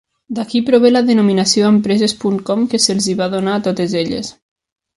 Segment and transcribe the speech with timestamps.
[0.37, 4.33] D'aquí prové la denominació empreses puntcom que se'ls hi va donar a totes elles.